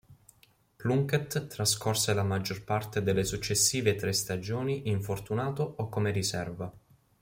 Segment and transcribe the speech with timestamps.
[0.77, 6.73] Plunkett trascorse la maggior parte delle successive tre stagioni infortunato o come riserva.